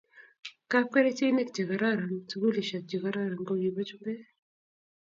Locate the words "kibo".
3.61-3.81